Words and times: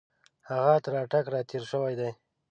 هغه 0.49 0.73
تر 0.83 0.93
اټک 1.03 1.25
را 1.33 1.41
تېر 1.49 1.63
شوی 1.71 1.93
دی. 1.99 2.09